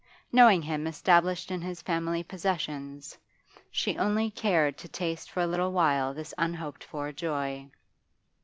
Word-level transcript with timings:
Knowing 0.31 0.63
him 0.63 0.87
established 0.87 1.51
in 1.51 1.61
his 1.61 1.83
family 1.83 2.23
possessions, 2.23 3.15
she 3.69 3.99
only 3.99 4.31
cared 4.31 4.75
to 4.75 4.87
taste 4.87 5.29
for 5.29 5.41
a 5.41 5.45
little 5.45 5.71
while 5.73 6.11
this 6.11 6.33
unhoped 6.39 6.83
for 6.83 7.11
joy. 7.11 7.69